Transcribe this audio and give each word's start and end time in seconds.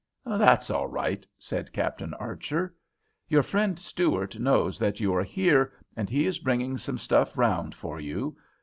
"That's 0.25 0.71
all 0.71 0.87
right," 0.87 1.27
said 1.37 1.71
Captain 1.71 2.15
Archer. 2.15 2.73
"Your 3.27 3.43
friend 3.43 3.77
Stuart 3.77 4.39
knows 4.39 4.79
that 4.79 4.99
you 4.99 5.13
are 5.13 5.21
here, 5.23 5.73
and 5.95 6.09
he 6.09 6.25
is 6.25 6.39
bringing 6.39 6.79
some 6.79 6.97
stuff 6.97 7.37
round 7.37 7.75
for 7.75 7.99
you. 7.99 8.35